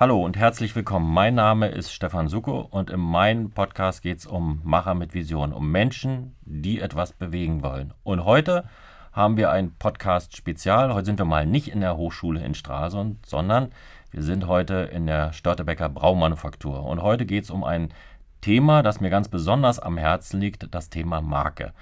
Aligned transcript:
Hallo 0.00 0.24
und 0.24 0.36
herzlich 0.36 0.76
willkommen. 0.76 1.12
Mein 1.12 1.34
Name 1.34 1.66
ist 1.66 1.92
Stefan 1.92 2.28
Suko 2.28 2.60
und 2.60 2.88
in 2.88 3.00
meinem 3.00 3.50
Podcast 3.50 4.00
geht 4.00 4.18
es 4.18 4.26
um 4.26 4.60
Macher 4.62 4.94
mit 4.94 5.12
Vision, 5.12 5.52
um 5.52 5.72
Menschen, 5.72 6.36
die 6.42 6.78
etwas 6.78 7.12
bewegen 7.12 7.64
wollen. 7.64 7.92
Und 8.04 8.24
heute 8.24 8.62
haben 9.10 9.36
wir 9.36 9.50
ein 9.50 9.72
Podcast-Spezial. 9.76 10.94
Heute 10.94 11.06
sind 11.06 11.18
wir 11.18 11.24
mal 11.24 11.46
nicht 11.46 11.66
in 11.66 11.80
der 11.80 11.96
Hochschule 11.96 12.44
in 12.44 12.54
Stralsund, 12.54 13.26
sondern 13.26 13.72
wir 14.12 14.22
sind 14.22 14.46
heute 14.46 14.88
in 14.92 15.08
der 15.08 15.32
Störtebecker 15.32 15.88
Braumanufaktur. 15.88 16.84
Und 16.84 17.02
heute 17.02 17.26
geht 17.26 17.42
es 17.42 17.50
um 17.50 17.64
ein 17.64 17.92
Thema, 18.40 18.84
das 18.84 19.00
mir 19.00 19.10
ganz 19.10 19.26
besonders 19.26 19.80
am 19.80 19.98
Herzen 19.98 20.40
liegt, 20.40 20.72
das 20.72 20.90
Thema 20.90 21.20
Marke. 21.20 21.72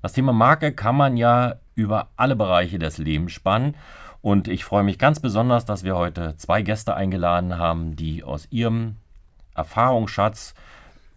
Das 0.00 0.12
Thema 0.12 0.32
Marke 0.32 0.70
kann 0.72 0.94
man 0.94 1.16
ja 1.16 1.56
über 1.74 2.06
alle 2.14 2.36
Bereiche 2.36 2.78
des 2.78 2.98
Lebens 2.98 3.32
spannen. 3.32 3.74
Und 4.24 4.48
ich 4.48 4.64
freue 4.64 4.84
mich 4.84 4.98
ganz 4.98 5.20
besonders, 5.20 5.66
dass 5.66 5.84
wir 5.84 5.96
heute 5.96 6.34
zwei 6.38 6.62
Gäste 6.62 6.94
eingeladen 6.94 7.58
haben, 7.58 7.94
die 7.94 8.24
aus 8.24 8.48
ihrem 8.50 8.96
Erfahrungsschatz 9.54 10.54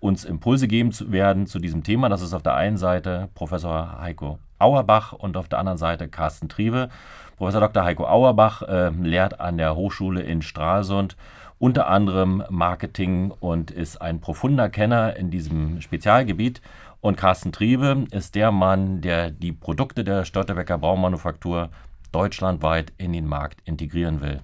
uns 0.02 0.26
Impulse 0.26 0.68
geben 0.68 0.92
werden 1.10 1.48
zu 1.48 1.60
diesem 1.60 1.84
Thema. 1.84 2.10
Das 2.10 2.22
ist 2.22 2.34
auf 2.34 2.44
der 2.44 2.56
einen 2.56 2.76
Seite 2.76 3.30
Professor 3.34 4.02
Heiko 4.02 4.40
Auerbach 4.60 5.14
und 5.14 5.38
auf 5.38 5.48
der 5.48 5.60
anderen 5.60 5.78
Seite 5.78 6.10
Carsten 6.10 6.50
Triebe. 6.50 6.90
Professor 7.38 7.62
Dr. 7.62 7.86
Heiko 7.86 8.06
Auerbach 8.06 8.64
äh, 8.64 8.90
lehrt 8.90 9.40
an 9.40 9.58
der 9.58 9.78
Hochschule 9.78 10.22
in 10.24 10.42
Stralsund 10.42 11.16
unter 11.60 11.88
anderem 11.88 12.44
Marketing 12.50 13.32
und 13.40 13.72
ist 13.72 14.02
ein 14.02 14.20
profunder 14.20 14.68
Kenner 14.68 15.16
in 15.16 15.32
diesem 15.32 15.80
Spezialgebiet. 15.80 16.62
Und 17.00 17.16
Carsten 17.16 17.54
Triebe 17.54 18.04
ist 18.12 18.36
der 18.36 18.52
Mann, 18.52 19.00
der 19.00 19.32
die 19.32 19.54
Produkte 19.54 20.04
der 20.04 20.26
Störtebecker 20.26 20.78
Baumanufaktur 20.78 21.70
deutschlandweit 22.12 22.94
in 22.98 23.13
den 23.13 23.27
Markt 23.27 23.62
integrieren 23.66 24.22
will. 24.22 24.41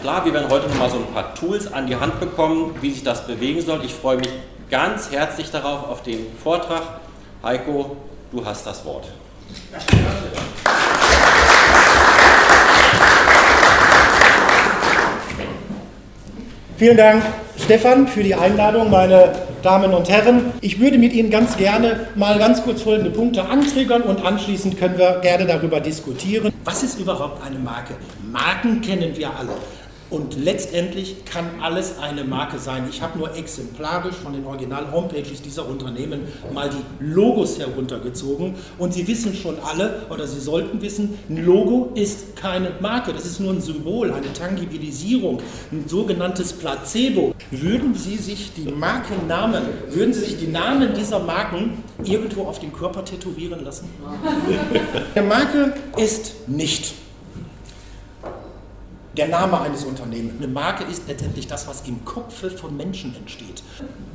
Klar, 0.00 0.22
wir 0.26 0.34
werden 0.34 0.50
heute 0.50 0.68
noch 0.68 0.78
mal 0.78 0.90
so 0.90 0.98
ein 0.98 1.06
paar 1.14 1.34
Tools 1.34 1.72
an 1.72 1.86
die 1.86 1.96
Hand 1.96 2.20
bekommen, 2.20 2.74
wie 2.82 2.90
sich 2.90 3.02
das 3.02 3.26
bewegen 3.26 3.62
soll. 3.62 3.82
Ich 3.84 3.94
freue 3.94 4.18
mich 4.18 4.28
ganz 4.70 5.10
herzlich 5.10 5.50
darauf, 5.50 5.88
auf 5.88 6.02
den 6.02 6.26
Vortrag. 6.42 6.82
Heiko, 7.42 7.96
du 8.30 8.44
hast 8.44 8.66
das 8.66 8.84
Wort. 8.84 9.10
Vielen 16.76 16.96
Dank, 16.96 17.22
Stefan, 17.56 18.06
für 18.06 18.22
die 18.22 18.34
Einladung, 18.34 18.90
meine 18.90 19.32
Damen 19.64 19.94
und 19.94 20.10
Herren. 20.10 20.52
Ich 20.60 20.78
würde 20.78 20.98
mit 20.98 21.14
Ihnen 21.14 21.30
ganz 21.30 21.56
gerne 21.56 22.08
mal 22.16 22.38
ganz 22.38 22.62
kurz 22.62 22.82
folgende 22.82 23.10
Punkte 23.10 23.46
antriggern 23.46 24.02
und 24.02 24.22
anschließend 24.22 24.78
können 24.78 24.98
wir 24.98 25.20
gerne 25.20 25.46
darüber 25.46 25.80
diskutieren. 25.80 26.52
Was 26.64 26.82
ist 26.82 27.00
überhaupt 27.00 27.42
eine 27.42 27.58
Marke? 27.58 27.94
Marken 28.30 28.82
kennen 28.82 29.16
wir 29.16 29.30
alle. 29.34 29.52
Und 30.10 30.36
letztendlich 30.36 31.24
kann 31.24 31.46
alles 31.62 31.98
eine 31.98 32.24
Marke 32.24 32.58
sein. 32.58 32.86
Ich 32.90 33.00
habe 33.02 33.18
nur 33.18 33.34
exemplarisch 33.34 34.14
von 34.14 34.32
den 34.32 34.44
Original-Homepages 34.44 35.42
dieser 35.42 35.66
Unternehmen 35.68 36.20
mal 36.52 36.70
die 36.70 37.04
Logos 37.04 37.58
heruntergezogen. 37.58 38.54
Und 38.78 38.94
Sie 38.94 39.06
wissen 39.08 39.34
schon 39.34 39.56
alle, 39.60 40.02
oder 40.10 40.26
Sie 40.26 40.40
sollten 40.40 40.80
wissen, 40.82 41.18
ein 41.28 41.44
Logo 41.44 41.90
ist 41.94 42.36
keine 42.36 42.72
Marke. 42.80 43.12
Das 43.12 43.24
ist 43.24 43.40
nur 43.40 43.52
ein 43.52 43.60
Symbol, 43.60 44.12
eine 44.12 44.32
Tangibilisierung, 44.32 45.40
ein 45.72 45.88
sogenanntes 45.88 46.52
Placebo. 46.52 47.34
Würden 47.50 47.94
Sie 47.94 48.16
sich 48.16 48.52
die 48.54 48.70
Markennamen, 48.70 49.62
würden 49.90 50.12
Sie 50.12 50.20
sich 50.20 50.38
die 50.38 50.48
Namen 50.48 50.94
dieser 50.94 51.20
Marken 51.20 51.82
irgendwo 52.04 52.44
auf 52.44 52.58
den 52.58 52.72
Körper 52.72 53.04
tätowieren 53.04 53.64
lassen? 53.64 53.88
Eine 55.14 55.26
Marke 55.26 55.74
ist 55.96 56.48
nicht 56.48 56.94
der 59.16 59.28
Name 59.28 59.60
eines 59.60 59.84
Unternehmens. 59.84 60.34
Eine 60.38 60.48
Marke 60.48 60.84
ist 60.84 61.06
letztendlich 61.08 61.46
das, 61.46 61.68
was 61.68 61.86
im 61.86 62.04
Kopfe 62.04 62.50
von 62.50 62.76
Menschen 62.76 63.14
entsteht. 63.16 63.62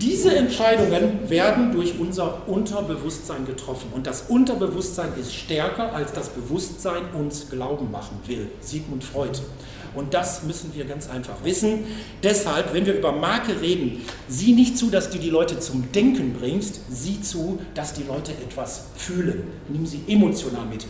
Diese 0.02 0.36
Entscheidungen 0.36 1.30
werden 1.30 1.72
durch 1.72 2.00
unser 2.00 2.48
Unterbewusstsein 2.48 3.46
getroffen. 3.46 3.92
Und 3.94 4.08
das 4.08 4.24
Unterbewusstsein 4.28 5.10
ist 5.20 5.34
stärker, 5.34 5.94
als 5.94 6.14
das 6.14 6.30
Bewusstsein 6.30 7.04
uns 7.14 7.50
glauben 7.50 7.92
machen 7.92 8.20
will. 8.26 8.50
Sigmund 8.62 9.04
Freud. 9.04 9.40
Und 9.96 10.14
das 10.14 10.44
müssen 10.44 10.72
wir 10.76 10.86
ganz 10.86 11.10
einfach 11.10 11.44
wissen. 11.44 11.86
Deshalb, 12.22 12.74
wenn 12.74 12.86
wir 12.86 12.96
über 12.96 13.12
Marke 13.12 13.60
reden, 13.60 14.06
sieh 14.28 14.54
nicht 14.54 14.78
zu, 14.78 14.92
dass 14.92 15.10
du 15.10 15.18
die 15.18 15.32
Leute 15.32 15.60
zum 15.60 15.92
Denken 15.92 16.34
bringst, 16.34 16.82
sieh 16.92 17.22
zu, 17.22 17.60
dass 17.74 17.94
die 17.94 18.04
Leute 18.04 18.32
etwas 18.34 18.86
fühlen. 18.96 19.44
Nimm 19.68 19.86
sie 19.86 20.04
emotional 20.08 20.66
mit. 20.66 20.86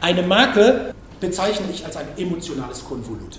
Eine 0.00 0.22
Marke 0.22 0.93
bezeichne 1.20 1.66
ich 1.72 1.84
als 1.84 1.96
ein 1.96 2.06
emotionales 2.16 2.84
Konvolut. 2.84 3.38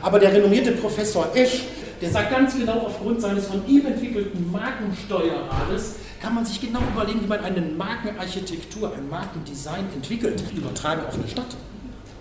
Aber 0.00 0.18
der 0.18 0.32
renommierte 0.32 0.72
Professor 0.72 1.28
Esch, 1.34 1.62
der 2.00 2.10
sagt 2.10 2.30
ganz 2.30 2.56
genau, 2.56 2.86
aufgrund 2.86 3.20
seines 3.20 3.46
von 3.46 3.62
ihm 3.68 3.86
entwickelten 3.86 4.50
Markensteuerrades 4.50 5.96
kann 6.20 6.34
man 6.34 6.44
sich 6.44 6.60
genau 6.60 6.80
überlegen, 6.94 7.22
wie 7.22 7.26
man 7.26 7.40
eine 7.40 7.60
Markenarchitektur, 7.60 8.92
ein 8.94 9.08
Markendesign 9.08 9.86
entwickelt, 9.94 10.42
übertragen 10.56 11.02
auf 11.06 11.14
eine 11.14 11.28
Stadt. 11.28 11.56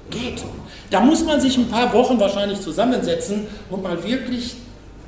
Geht. 0.09 0.43
Da 0.89 0.99
muss 0.99 1.23
man 1.23 1.39
sich 1.39 1.57
ein 1.57 1.69
paar 1.69 1.93
Wochen 1.93 2.19
wahrscheinlich 2.19 2.59
zusammensetzen 2.59 3.47
und 3.69 3.81
mal 3.81 4.03
wirklich 4.03 4.55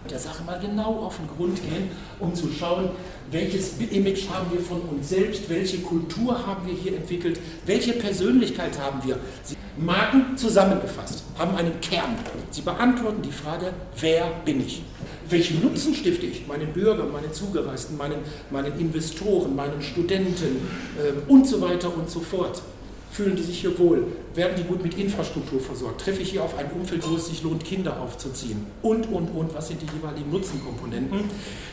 der 0.10 0.20
Sache 0.20 0.44
mal 0.44 0.60
genau 0.60 1.00
auf 1.00 1.18
den 1.18 1.28
Grund 1.28 1.62
gehen, 1.62 1.90
um 2.20 2.36
zu 2.36 2.50
schauen, 2.52 2.90
welches 3.32 3.78
Image 3.80 4.30
haben 4.30 4.52
wir 4.52 4.60
von 4.60 4.82
uns 4.82 5.10
selbst, 5.10 5.50
welche 5.50 5.80
Kultur 5.80 6.46
haben 6.46 6.68
wir 6.68 6.74
hier 6.74 6.96
entwickelt, 6.98 7.40
welche 7.66 7.94
Persönlichkeit 7.94 8.80
haben 8.80 9.02
wir. 9.06 9.18
Sie 9.44 9.56
Marken 9.78 10.38
zusammengefasst 10.38 11.24
haben 11.38 11.56
einen 11.56 11.80
Kern. 11.82 12.16
Sie 12.52 12.62
beantworten 12.62 13.24
die 13.24 13.32
Frage, 13.32 13.74
wer 14.00 14.30
bin 14.46 14.62
ich? 14.62 14.84
Welchen 15.30 15.64
Nutzen 15.64 15.96
stifte 15.96 16.28
ich 16.28 16.46
meinen 16.48 16.74
Bürgern, 16.74 17.12
meinen 17.12 17.34
Zugereisten, 17.34 17.98
meinen, 17.98 18.20
meinen 18.52 18.78
Investoren, 18.80 19.56
meinen 19.56 19.82
Studenten 19.82 20.68
äh, 20.98 21.32
und 21.32 21.48
so 21.48 21.60
weiter 21.60 21.96
und 21.96 22.10
so 22.10 22.20
fort? 22.20 22.62
Fühlen 23.14 23.36
die 23.36 23.44
sich 23.44 23.62
hier 23.62 23.78
wohl? 23.78 24.08
Werden 24.34 24.56
die 24.58 24.64
gut 24.64 24.84
mit 24.84 24.98
Infrastruktur 24.98 25.62
versorgt? 25.62 26.02
Treffe 26.02 26.24
ich 26.24 26.32
hier 26.32 26.44
auf 26.44 26.58
ein 26.58 26.66
Umfeld, 26.72 27.08
wo 27.08 27.16
es 27.16 27.28
sich 27.28 27.44
lohnt, 27.44 27.64
Kinder 27.64 28.02
aufzuziehen? 28.02 28.66
Und, 28.82 29.06
und, 29.06 29.30
und, 29.30 29.54
was 29.54 29.68
sind 29.68 29.82
die 29.82 29.86
jeweiligen 29.96 30.32
Nutzenkomponenten? 30.32 31.20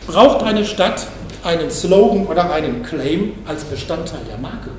Braucht 0.06 0.45
eine 0.45 0.67
Stadt 0.67 1.06
einen 1.43 1.71
Slogan 1.71 2.27
oder 2.27 2.53
einen 2.53 2.83
Claim 2.83 3.33
als 3.47 3.65
Bestandteil 3.65 4.21
der 4.29 4.37
Marke? 4.37 4.71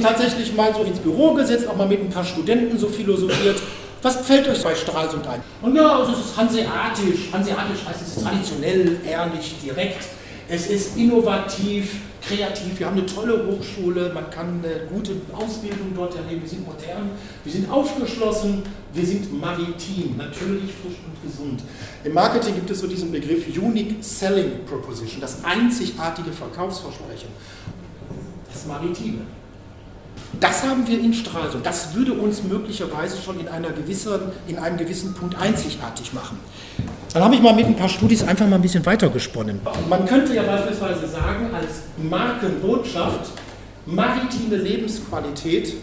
tatsächlich 0.00 0.54
mal 0.54 0.72
so 0.74 0.82
ins 0.82 0.98
Büro 0.98 1.34
gesetzt, 1.34 1.68
auch 1.68 1.76
mal 1.76 1.86
mit 1.86 2.00
ein 2.00 2.10
paar 2.10 2.24
Studenten 2.24 2.78
so 2.78 2.88
philosophiert. 2.88 3.60
Was 4.02 4.16
fällt 4.16 4.48
euch 4.48 4.62
bei 4.62 4.74
Stralsund 4.74 5.26
ein? 5.26 5.42
Und 5.60 5.76
ja, 5.76 5.98
also 5.98 6.12
es 6.12 6.20
ist 6.20 6.36
hanseatisch. 6.36 7.32
Hanseatisch 7.32 7.84
heißt 7.86 8.00
es 8.06 8.22
traditionell, 8.22 8.96
ehrlich, 9.06 9.56
direkt. 9.62 10.06
Es 10.52 10.66
ist 10.66 10.96
innovativ, 10.96 12.00
kreativ. 12.20 12.80
Wir 12.80 12.86
haben 12.86 12.98
eine 12.98 13.06
tolle 13.06 13.46
Hochschule, 13.46 14.10
man 14.12 14.28
kann 14.30 14.60
eine 14.64 14.86
gute 14.92 15.12
Ausbildung 15.32 15.92
dort 15.94 16.16
erleben. 16.16 16.42
Wir 16.42 16.48
sind 16.48 16.66
modern, 16.66 17.10
wir 17.44 17.52
sind 17.52 17.70
aufgeschlossen, 17.70 18.64
wir 18.92 19.06
sind 19.06 19.40
maritim, 19.40 20.16
natürlich 20.16 20.72
frisch 20.82 20.98
und 21.06 21.22
gesund. 21.22 21.62
Im 22.02 22.14
Marketing 22.14 22.56
gibt 22.56 22.68
es 22.68 22.80
so 22.80 22.88
diesen 22.88 23.12
Begriff 23.12 23.46
Unique 23.56 24.02
Selling 24.02 24.64
Proposition, 24.66 25.20
das 25.20 25.44
einzigartige 25.44 26.32
Verkaufsversprechen. 26.32 27.28
Das 28.52 28.66
Maritime. 28.66 29.20
Das 30.40 30.64
haben 30.64 30.84
wir 30.84 30.98
in 30.98 31.14
Stralsund. 31.14 31.64
Das 31.64 31.94
würde 31.94 32.12
uns 32.14 32.42
möglicherweise 32.42 33.22
schon 33.22 33.38
in, 33.38 33.46
einer 33.46 33.70
gewissen, 33.70 34.18
in 34.48 34.58
einem 34.58 34.78
gewissen 34.78 35.14
Punkt 35.14 35.40
einzigartig 35.40 36.12
machen. 36.12 36.40
Dann 37.12 37.24
habe 37.24 37.34
ich 37.34 37.42
mal 37.42 37.52
mit 37.52 37.66
ein 37.66 37.74
paar 37.74 37.88
Studis 37.88 38.22
einfach 38.22 38.46
mal 38.46 38.56
ein 38.56 38.62
bisschen 38.62 38.86
weitergesponnen. 38.86 39.60
Man 39.88 40.06
könnte 40.06 40.32
ja 40.32 40.44
beispielsweise 40.44 41.08
sagen, 41.08 41.52
als 41.52 41.82
Markenbotschaft 42.08 43.32
maritime 43.84 44.56
Lebensqualität 44.56 45.74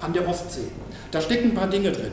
an 0.00 0.12
der 0.12 0.28
Ostsee. 0.28 0.68
Da 1.10 1.22
stecken 1.22 1.50
ein 1.50 1.54
paar 1.54 1.68
Dinge 1.68 1.90
drin. 1.90 2.12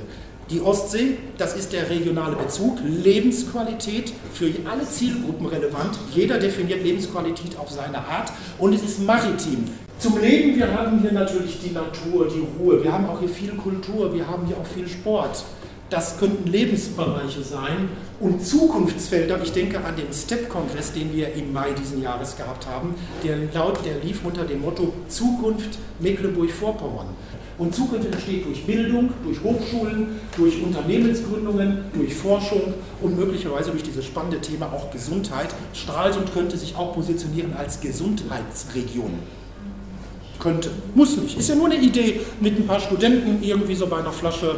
Die 0.50 0.62
Ostsee, 0.62 1.18
das 1.38 1.58
ist 1.58 1.74
der 1.74 1.90
regionale 1.90 2.38
Bezug, 2.38 2.78
Lebensqualität 2.86 4.14
für 4.34 4.46
alle 4.70 4.88
Zielgruppen 4.88 5.48
relevant. 5.48 5.98
Jeder 6.14 6.38
definiert 6.38 6.82
Lebensqualität 6.82 7.58
auf 7.58 7.70
seine 7.72 7.98
Art 7.98 8.32
und 8.58 8.74
es 8.74 8.84
ist 8.84 9.02
maritim. 9.02 9.66
Zum 10.00 10.22
Leben, 10.22 10.56
wir 10.56 10.72
haben 10.72 11.00
hier 11.00 11.12
natürlich 11.12 11.60
die 11.62 11.72
Natur, 11.72 12.28
die 12.28 12.46
Ruhe, 12.58 12.82
wir 12.82 12.92
haben 12.92 13.08
auch 13.08 13.20
hier 13.20 13.30
viel 13.30 13.52
Kultur, 13.52 14.14
wir 14.14 14.26
haben 14.28 14.46
hier 14.46 14.56
auch 14.56 14.68
viel 14.68 14.88
Sport. 14.88 15.44
Das 15.90 16.18
könnten 16.18 16.50
Lebensbereiche 16.50 17.44
sein 17.44 17.90
und 18.20 18.44
Zukunftsfelder. 18.44 19.42
Ich 19.44 19.52
denke 19.52 19.84
an 19.84 19.96
den 19.96 20.12
STEP-Kongress, 20.12 20.94
den 20.94 21.14
wir 21.14 21.34
im 21.34 21.54
Mai 21.54 21.72
diesen 21.72 22.02
Jahres 22.02 22.36
gehabt 22.36 22.66
haben. 22.66 22.96
Der, 23.24 23.38
laut, 23.54 23.86
der 23.86 24.00
lief 24.04 24.22
unter 24.24 24.46
dem 24.46 24.62
Motto 24.62 24.94
Zukunft 25.08 25.78
Mecklenburg-Vorpommern. 26.00 27.08
Und 27.58 27.74
Zukunft 27.74 28.12
entsteht 28.12 28.46
durch 28.46 28.66
Bildung, 28.66 29.12
durch 29.24 29.42
Hochschulen, 29.44 30.20
durch 30.36 30.62
Unternehmensgründungen, 30.62 31.86
durch 31.94 32.14
Forschung 32.16 32.74
und 33.02 33.18
möglicherweise 33.18 33.72
durch 33.72 33.84
dieses 33.84 34.06
spannende 34.06 34.42
Thema 34.42 34.74
auch 34.74 34.92
Gesundheit. 34.92 35.54
Stralsund 35.74 36.34
könnte 36.34 36.58
sich 36.58 36.76
auch 36.76 36.94
positionieren 36.94 37.54
als 37.54 37.80
Gesundheitsregion. 37.80 39.14
Könnte, 40.40 40.72
muss 40.96 41.16
nicht. 41.16 41.38
Ist 41.38 41.48
ja 41.48 41.56
nur 41.56 41.68
eine 41.68 41.78
Idee 41.78 42.22
mit 42.42 42.60
ein 42.60 42.68
paar 42.68 42.80
Studenten 42.80 43.42
irgendwie 43.42 43.76
so 43.76 43.88
bei 43.88 44.00
einer 44.00 44.12
Flasche 44.12 44.56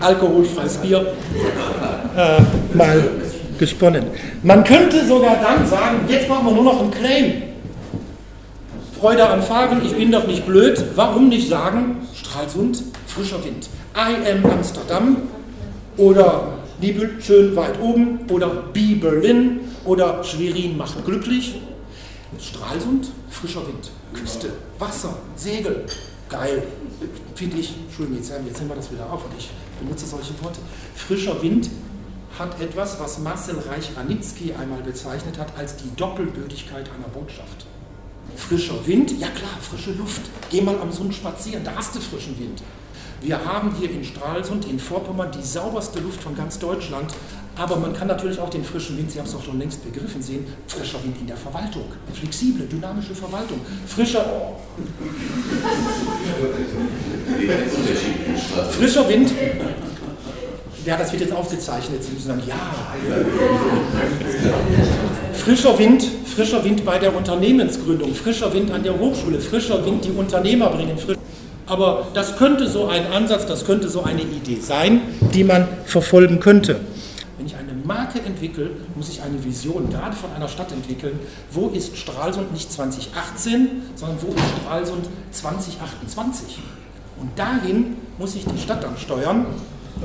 alkoholfreies 0.00 0.76
Bier 0.78 1.14
äh, 2.16 2.76
mal 2.76 3.10
gesponnen. 3.58 4.04
Man 4.42 4.64
könnte 4.64 5.04
sogar 5.06 5.36
dann 5.36 5.66
sagen, 5.66 6.00
jetzt 6.08 6.28
machen 6.28 6.46
wir 6.46 6.52
nur 6.52 6.64
noch 6.64 6.80
einen 6.80 6.90
Claim. 6.90 7.42
Freude 8.98 9.28
am 9.28 9.42
Fahren, 9.42 9.82
ich 9.84 9.94
bin 9.94 10.10
doch 10.10 10.26
nicht 10.26 10.46
blöd. 10.46 10.82
Warum 10.94 11.28
nicht 11.28 11.48
sagen, 11.48 12.06
Stralsund, 12.14 12.82
frischer 13.06 13.44
Wind. 13.44 13.68
I 13.94 14.30
am 14.30 14.50
Amsterdam 14.50 15.16
oder 15.96 16.54
Nibel 16.80 17.16
schön 17.20 17.56
weit 17.56 17.80
oben 17.80 18.20
oder 18.30 18.48
Be 18.72 18.96
Berlin 19.00 19.60
oder 19.84 20.22
Schwerin 20.24 20.76
macht 20.76 21.04
glücklich. 21.04 21.60
Stralsund, 22.38 23.08
frischer 23.30 23.66
Wind, 23.66 23.90
Küste, 24.12 24.48
Wasser, 24.78 25.16
Segel, 25.36 25.84
geil, 26.28 26.62
finde 27.34 27.58
ich, 27.58 27.74
Entschuldigung, 27.86 28.18
jetzt, 28.18 28.30
jetzt 28.30 28.58
nehmen 28.58 28.70
wir 28.70 28.76
das 28.76 28.90
wieder 28.90 29.10
auf 29.10 29.24
und 29.24 29.32
ich 29.38 29.50
benutze 29.80 30.06
solche 30.06 30.32
Worte. 30.42 30.58
Frischer 30.94 31.40
Wind 31.42 31.70
hat 32.38 32.60
etwas, 32.60 33.00
was 33.00 33.18
Marcel 33.18 33.58
Reich-Ranitzky 33.58 34.52
einmal 34.54 34.82
bezeichnet 34.82 35.38
hat 35.38 35.56
als 35.56 35.76
die 35.76 35.94
Doppelbödigkeit 35.96 36.90
einer 36.90 37.08
Botschaft. 37.08 37.66
Frischer 38.36 38.86
Wind, 38.86 39.12
ja 39.18 39.28
klar, 39.28 39.58
frische 39.60 39.92
Luft. 39.92 40.22
Geh 40.50 40.60
mal 40.60 40.78
am 40.78 40.92
Sund 40.92 41.14
spazieren, 41.14 41.64
da 41.64 41.74
hast 41.76 41.94
du 41.94 42.00
frischen 42.00 42.38
Wind. 42.38 42.62
Wir 43.22 43.44
haben 43.44 43.74
hier 43.78 43.90
in 43.90 44.04
Stralsund, 44.04 44.66
in 44.68 44.78
Vorpommern, 44.78 45.30
die 45.32 45.42
sauberste 45.42 46.00
Luft 46.00 46.22
von 46.22 46.36
ganz 46.36 46.58
Deutschland. 46.58 47.12
Aber 47.58 47.76
man 47.76 47.94
kann 47.94 48.08
natürlich 48.08 48.38
auch 48.38 48.50
den 48.50 48.62
frischen 48.62 48.98
Wind, 48.98 49.10
Sie 49.10 49.18
haben 49.18 49.24
es 49.26 49.32
doch 49.32 49.42
schon 49.42 49.58
längst 49.58 49.82
begriffen, 49.82 50.20
sehen, 50.20 50.44
frischer 50.68 51.02
Wind 51.02 51.16
in 51.18 51.26
der 51.26 51.38
Verwaltung. 51.38 51.84
Flexible, 52.12 52.66
dynamische 52.66 53.14
Verwaltung. 53.14 53.60
Frischer. 53.86 54.24
Frischer 58.72 59.08
Wind. 59.08 59.32
Ja, 60.84 60.98
das 60.98 61.10
wird 61.12 61.22
jetzt 61.22 61.32
aufgezeichnet. 61.32 62.04
Sie 62.04 62.12
müssen 62.12 62.26
sagen, 62.28 62.42
ja. 62.46 62.54
Frischer 65.32 65.78
Wind, 65.78 66.06
frischer 66.26 66.62
Wind 66.62 66.84
bei 66.84 66.98
der 66.98 67.16
Unternehmensgründung, 67.16 68.14
frischer 68.14 68.52
Wind 68.52 68.70
an 68.70 68.82
der 68.82 68.98
Hochschule, 68.98 69.40
frischer 69.40 69.84
Wind, 69.84 70.04
die 70.04 70.10
Unternehmer 70.10 70.68
bringen. 70.68 70.98
Frisch 70.98 71.16
aber 71.66 72.08
das 72.14 72.36
könnte 72.36 72.68
so 72.68 72.86
ein 72.88 73.12
Ansatz, 73.12 73.46
das 73.46 73.64
könnte 73.64 73.88
so 73.88 74.02
eine 74.02 74.22
Idee 74.22 74.60
sein, 74.60 75.00
die 75.34 75.44
man 75.44 75.66
verfolgen 75.84 76.40
könnte. 76.40 76.80
Wenn 77.36 77.46
ich 77.46 77.56
eine 77.56 77.72
Marke 77.84 78.20
entwickle, 78.20 78.70
muss 78.94 79.08
ich 79.08 79.22
eine 79.22 79.44
Vision 79.44 79.90
gerade 79.90 80.16
von 80.16 80.32
einer 80.34 80.48
Stadt 80.48 80.72
entwickeln. 80.72 81.18
Wo 81.50 81.68
ist 81.68 81.96
Stralsund 81.96 82.52
nicht 82.52 82.72
2018, 82.72 83.68
sondern 83.94 84.18
wo 84.22 84.28
ist 84.28 84.44
Stralsund 84.62 85.06
2028? 85.32 86.58
Und 87.20 87.38
dahin 87.38 87.96
muss 88.18 88.34
ich 88.34 88.44
die 88.44 88.58
Stadt 88.58 88.82
dann 88.82 88.96
steuern. 88.96 89.46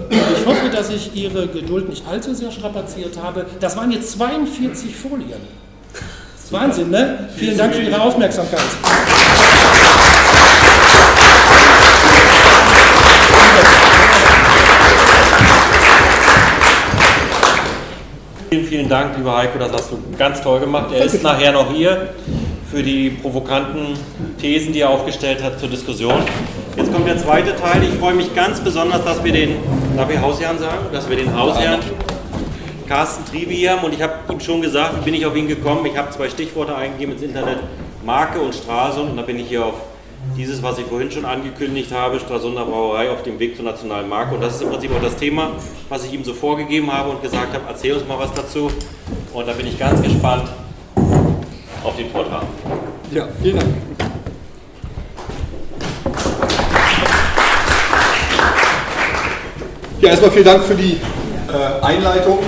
Ich 0.10 0.46
hoffe, 0.46 0.70
dass 0.70 0.90
ich 0.90 1.16
Ihre 1.16 1.48
Geduld 1.48 1.90
nicht 1.90 2.08
allzu 2.08 2.34
sehr 2.34 2.52
strapaziert 2.52 3.18
habe. 3.22 3.46
Das 3.60 3.76
waren 3.76 3.92
jetzt 3.92 4.14
42 4.14 4.96
Folien. 4.96 5.40
Wahnsinn, 6.50 6.90
ne? 6.90 7.30
Vielen 7.36 7.58
Dank 7.58 7.74
für 7.74 7.82
Ihre 7.82 8.02
Aufmerksamkeit. 8.02 8.60
Vielen, 18.54 18.66
vielen 18.66 18.90
Dank, 18.90 19.16
lieber 19.16 19.38
Heiko, 19.38 19.58
das 19.60 19.72
hast 19.72 19.92
du 19.92 19.98
ganz 20.18 20.42
toll 20.42 20.60
gemacht. 20.60 20.92
Er 20.92 21.06
ist 21.06 21.24
nachher 21.24 21.54
noch 21.54 21.72
hier 21.72 22.10
für 22.70 22.84
die 22.84 23.10
provokanten 23.10 23.94
Thesen, 24.42 24.74
die 24.74 24.82
er 24.82 24.90
aufgestellt 24.90 25.42
hat 25.42 25.58
zur 25.58 25.70
Diskussion. 25.70 26.16
Jetzt 26.76 26.92
kommt 26.92 27.08
der 27.08 27.18
zweite 27.18 27.56
Teil. 27.56 27.82
Ich 27.82 27.98
freue 27.98 28.14
mich 28.14 28.36
ganz 28.36 28.60
besonders, 28.60 29.06
dass 29.06 29.24
wir 29.24 29.32
den, 29.32 29.56
darf 29.96 30.12
ich 30.12 30.20
Hausherrn 30.20 30.60
sagen, 30.60 30.88
dass 30.92 31.10
wir 31.10 31.16
den 31.16 31.34
Hausherrn 31.34 31.80
Carsten 32.90 33.24
Triebe 33.24 33.54
hier 33.54 33.72
haben 33.72 33.86
und 33.86 33.94
ich 33.94 34.02
habe 34.02 34.16
ihm 34.30 34.42
schon 34.42 34.62
gesagt, 34.62 34.98
wie 35.00 35.06
bin 35.06 35.14
ich 35.14 35.26
auf 35.26 35.34
ihn 35.38 35.48
gekommen. 35.48 35.86
Ich 35.86 35.98
habe 35.98 36.10
zwei 36.10 36.30
Stichworte 36.30 36.76
eingegeben 36.76 37.14
ins 37.14 37.24
Internet, 37.24 37.60
Marke 38.06 38.42
und 38.42 38.54
Stralsund 38.54 39.12
und 39.12 39.16
da 39.16 39.22
bin 39.22 39.40
ich 39.40 39.48
hier 39.48 39.66
auf 39.66 39.76
dieses, 40.36 40.64
was 40.64 40.78
ich 40.78 40.86
vorhin 40.86 41.12
schon 41.12 41.26
angekündigt 41.26 41.92
habe, 41.92 42.20
Stralsunder 42.20 42.66
Brauerei 42.66 43.10
auf 43.10 43.24
dem 43.24 43.40
Weg 43.40 43.56
zur 43.56 43.66
nationalen 43.66 44.08
Marke. 44.08 44.36
Und 44.36 44.42
das 44.42 44.56
ist 44.56 44.62
im 44.62 44.70
Prinzip 44.70 44.92
auch 44.96 45.02
das 45.02 45.16
Thema, 45.16 45.52
was 45.90 46.06
ich 46.06 46.14
ihm 46.14 46.24
so 46.24 46.34
vorgegeben 46.34 46.92
habe 46.92 47.10
und 47.10 47.22
gesagt 47.22 47.54
habe, 47.54 47.64
erzähl 47.68 47.94
uns 47.94 48.08
mal 48.08 48.18
was 48.20 48.34
dazu. 48.34 48.70
Und 49.34 49.48
da 49.48 49.54
bin 49.54 49.68
ich 49.68 49.78
ganz 49.78 50.02
gespannt 50.02 50.50
auf 51.84 51.96
den 51.98 52.10
Vortrag. 52.10 52.44
Ja, 53.12 53.28
vielen 53.42 53.60
Dank. 53.60 53.70
Ja, 60.02 60.10
erstmal 60.10 60.32
vielen 60.32 60.46
Dank 60.46 60.64
für 60.64 60.76
die 60.76 60.94
äh, 60.94 61.86
Einleitung. 61.86 62.40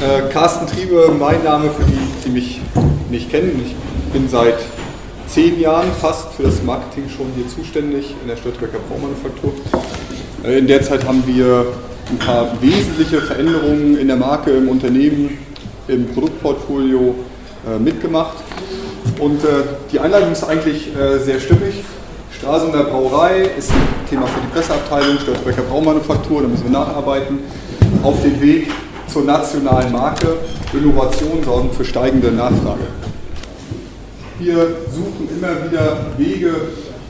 Äh, 0.00 0.32
Carsten 0.32 0.66
Triebe, 0.66 1.14
mein 1.18 1.42
Name 1.44 1.70
für 1.70 1.84
die, 1.84 1.98
die 2.24 2.30
mich 2.30 2.60
nicht 3.10 3.30
kennen. 3.30 3.62
Ich 3.64 4.12
bin 4.12 4.28
seit 4.28 4.56
zehn 5.26 5.60
Jahren 5.60 5.90
fast 6.00 6.32
für 6.34 6.44
das 6.44 6.62
Marketing 6.62 7.08
schon 7.08 7.26
hier 7.34 7.48
zuständig 7.48 8.14
in 8.22 8.28
der 8.28 8.36
Störtebecker 8.36 8.78
Braumanufaktur. 8.88 9.52
Äh, 10.44 10.58
in 10.58 10.66
der 10.66 10.82
Zeit 10.82 11.06
haben 11.06 11.22
wir 11.26 11.66
ein 12.10 12.18
paar 12.18 12.60
wesentliche 12.60 13.20
Veränderungen 13.20 13.96
in 13.98 14.08
der 14.08 14.16
Marke, 14.16 14.50
im 14.50 14.68
Unternehmen, 14.68 15.38
im 15.88 16.06
Produktportfolio 16.08 17.14
äh, 17.66 17.78
mitgemacht. 17.78 18.36
Und 19.18 19.42
äh, 19.44 19.48
die 19.92 20.00
Einleitung 20.00 20.32
ist 20.32 20.44
eigentlich 20.44 20.88
sehr 21.24 21.38
stimmig. 21.38 21.84
Stralsunder 22.32 22.84
Brauerei 22.84 23.42
ist 23.56 23.70
ein 23.70 24.08
Thema 24.10 24.26
für 24.26 24.40
die 24.40 24.48
Presseabteilung, 24.48 25.18
Störtebecker 25.18 25.62
Braumanufaktur, 25.62 26.42
da 26.42 26.48
müssen 26.48 26.64
wir 26.64 26.72
nacharbeiten. 26.72 27.38
Auf 28.02 28.20
dem 28.22 28.40
Weg 28.40 28.70
zur 29.06 29.24
nationalen 29.24 29.92
Marke, 29.92 30.36
Innovation 30.72 31.42
sorgen 31.44 31.70
für 31.70 31.84
steigende 31.84 32.32
Nachfrage. 32.32 32.86
Wir 34.38 34.56
suchen 34.92 35.28
immer 35.30 35.70
wieder 35.70 35.96
Wege, 36.18 36.52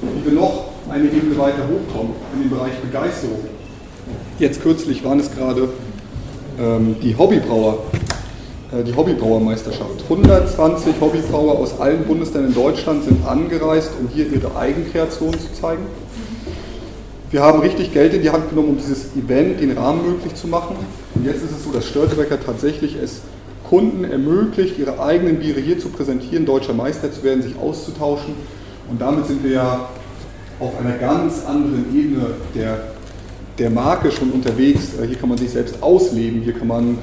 wie 0.03 0.27
wir 0.27 0.33
noch 0.33 0.65
eine 0.91 1.07
Ebene 1.07 1.39
weiter 1.39 1.63
hochkommen 1.63 2.13
in 2.35 2.43
den 2.43 2.51
Bereich 2.51 2.75
Begeisterung. 2.81 3.39
Jetzt 4.39 4.63
kürzlich 4.63 5.03
waren 5.03 5.21
es 5.21 5.35
gerade 5.35 5.71
ähm, 6.61 6.97
die 7.03 7.17
Hobbybrauer, 7.17 7.79
äh, 8.73 8.85
die 8.85 8.95
Hobbybrauermeisterschaft. 8.95 10.03
120 10.03 11.01
Hobbybrauer 11.01 11.59
aus 11.59 11.81
allen 11.81 12.05
Bundesländern 12.05 12.53
in 12.53 12.55
Deutschland 12.55 13.05
sind 13.05 13.27
angereist, 13.27 13.93
um 13.99 14.09
hier 14.09 14.31
ihre 14.31 14.55
Eigenkreationen 14.55 15.41
zu 15.41 15.51
zeigen. 15.59 15.87
Wir 17.31 17.41
haben 17.41 17.61
richtig 17.61 17.95
Geld 17.95 18.13
in 18.13 18.21
die 18.21 18.31
Hand 18.31 18.51
genommen, 18.51 18.69
um 18.69 18.77
dieses 18.77 19.17
Event, 19.17 19.61
den 19.61 19.79
Rahmen 19.79 20.07
möglich 20.07 20.35
zu 20.35 20.47
machen. 20.47 20.77
Und 21.15 21.25
jetzt 21.25 21.43
ist 21.43 21.53
es 21.53 21.65
so, 21.65 21.73
dass 21.73 21.87
Störtebecker 21.87 22.39
tatsächlich 22.39 22.97
es 23.03 23.23
Kunden 23.69 24.05
ermöglicht, 24.05 24.79
ihre 24.79 25.01
eigenen 25.01 25.39
Biere 25.39 25.61
hier 25.61 25.79
zu 25.79 25.89
präsentieren, 25.89 26.45
deutscher 26.47 26.75
Meister 26.75 27.11
zu 27.11 27.23
werden, 27.23 27.43
sich 27.43 27.57
auszutauschen. 27.59 28.35
Und 28.91 29.01
damit 29.01 29.27
sind 29.27 29.43
wir 29.43 29.53
ja 29.53 29.89
auf 30.61 30.79
einer 30.79 30.97
ganz 30.99 31.45
anderen 31.47 31.87
Ebene 31.95 32.27
der, 32.55 32.81
der 33.59 33.71
Marke 33.71 34.11
schon 34.11 34.31
unterwegs. 34.31 34.95
Äh, 35.01 35.07
hier 35.07 35.17
kann 35.17 35.31
man 35.31 35.39
sich 35.39 35.51
selbst 35.51 35.83
ausleben, 35.83 36.43
hier 36.43 36.53
kann 36.53 36.69
man 36.69 36.99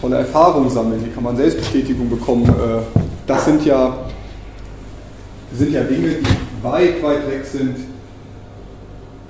tolle 0.00 0.16
Erfahrungen 0.16 0.68
sammeln, 0.68 1.00
hier 1.00 1.12
kann 1.12 1.22
man 1.22 1.36
Selbstbestätigung 1.36 2.10
bekommen. 2.10 2.44
Äh, 2.44 2.82
das 3.26 3.44
sind 3.44 3.64
ja, 3.64 3.96
sind 5.54 5.72
ja 5.72 5.82
Dinge, 5.84 6.08
die 6.08 6.64
weit, 6.64 7.02
weit 7.02 7.30
weg 7.30 7.44
sind 7.44 7.76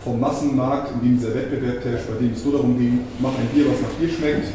vom 0.03 0.19
Massenmarkt, 0.19 0.93
in 0.95 1.09
dem 1.09 1.19
dieser 1.19 1.35
Wettbewerb 1.35 1.85
herrscht, 1.85 2.07
bei 2.09 2.25
dem 2.25 2.33
es 2.33 2.43
nur 2.43 2.55
darum 2.55 2.79
ging, 2.79 3.01
mach 3.21 3.31
ein 3.31 3.47
Bier, 3.53 3.67
was 3.71 3.83
nach 3.83 3.91
Bier 3.99 4.09
schmeckt 4.09 4.49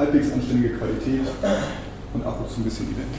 halbwegs 0.00 0.32
anständige 0.32 0.74
Qualität 0.76 1.20
und 2.14 2.24
ab 2.24 2.40
und 2.40 2.50
zu 2.50 2.60
ein 2.60 2.64
bisschen 2.64 2.86
Event. 2.86 3.14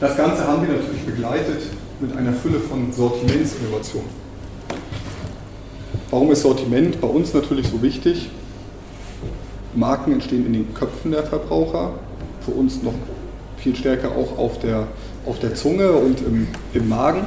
Das 0.00 0.16
Ganze 0.16 0.46
haben 0.46 0.66
wir 0.66 0.76
natürlich 0.76 1.02
begleitet 1.06 1.62
mit 1.98 2.14
einer 2.14 2.34
Fülle 2.34 2.60
von 2.60 2.92
Sortimentsinnovationen. 2.92 4.10
Warum 6.10 6.30
ist 6.30 6.42
Sortiment 6.42 7.00
bei 7.00 7.08
uns 7.08 7.32
natürlich 7.32 7.68
so 7.68 7.80
wichtig? 7.80 8.28
Marken 9.74 10.12
entstehen 10.12 10.46
in 10.46 10.52
den 10.52 10.74
Köpfen 10.74 11.12
der 11.12 11.22
Verbraucher, 11.22 11.94
für 12.42 12.50
uns 12.50 12.82
noch 12.82 12.94
viel 13.56 13.74
stärker 13.74 14.10
auch 14.10 14.36
auf 14.38 14.58
der, 14.58 14.88
auf 15.24 15.38
der 15.38 15.54
Zunge 15.54 15.92
und 15.92 16.20
im, 16.20 16.48
im 16.74 16.88
Magen. 16.88 17.22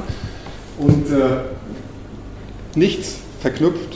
Und 0.78 1.12
äh, 1.12 1.42
nichts 2.76 3.18
verknüpft 3.42 3.89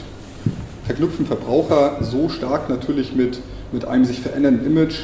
verknüpfen 0.85 1.25
Verbraucher 1.25 1.97
so 2.01 2.29
stark 2.29 2.69
natürlich 2.69 3.15
mit, 3.15 3.39
mit 3.71 3.85
einem 3.85 4.05
sich 4.05 4.19
verändernden 4.19 4.65
Image 4.65 4.95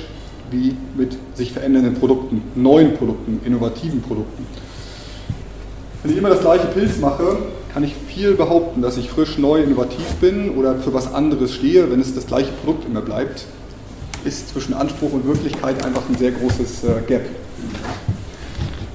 wie 0.52 0.76
mit 0.98 1.16
sich 1.36 1.54
verändernden 1.54 1.96
Produkten, 1.96 2.42
neuen 2.56 2.96
Produkten, 2.96 3.40
innovativen 3.46 4.02
Produkten. 4.02 4.46
Wenn 6.02 6.12
ich 6.12 6.18
immer 6.18 6.30
das 6.30 6.42
gleiche 6.42 6.68
Pilz 6.68 6.98
mache, 6.98 7.38
kann 7.74 7.84
ich 7.84 7.94
viel 8.08 8.34
behaupten, 8.34 8.82
dass 8.82 8.98
ich 8.98 9.10
frisch, 9.10 9.38
neu, 9.38 9.62
innovativ 9.62 10.06
bin 10.22 10.52
oder 10.52 10.76
für 10.76 10.94
was 10.94 11.14
anderes 11.14 11.54
stehe, 11.54 11.92
wenn 11.92 12.00
es 12.00 12.16
das 12.16 12.26
gleiche 12.26 12.52
Produkt 12.64 12.86
immer 12.86 13.02
bleibt, 13.02 13.46
ist 14.26 14.50
zwischen 14.50 14.74
Anspruch 14.74 15.14
und 15.14 15.28
Wirklichkeit 15.28 15.86
einfach 15.86 16.02
ein 16.10 16.18
sehr 16.18 16.32
großes 16.32 16.84
äh, 16.84 17.02
Gap. 17.08 17.26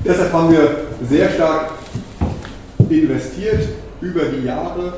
Deshalb 0.04 0.32
haben 0.32 0.50
wir 0.50 0.76
sehr 1.08 1.30
stark 1.30 1.72
investiert 2.90 3.68
über 4.00 4.22
die 4.24 4.46
Jahre 4.46 4.94